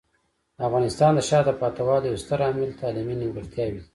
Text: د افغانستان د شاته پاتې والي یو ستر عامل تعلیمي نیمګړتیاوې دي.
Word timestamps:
د 0.57 0.59
افغانستان 0.67 1.11
د 1.15 1.19
شاته 1.29 1.53
پاتې 1.61 1.81
والي 1.87 2.07
یو 2.09 2.21
ستر 2.23 2.39
عامل 2.45 2.71
تعلیمي 2.81 3.15
نیمګړتیاوې 3.21 3.79
دي. 3.81 3.83